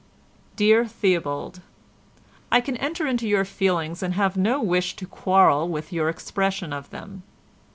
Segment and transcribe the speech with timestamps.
[0.55, 6.09] "Dear Theobald,—I can enter into your feelings and have no wish to quarrel with your
[6.09, 7.21] expression of them.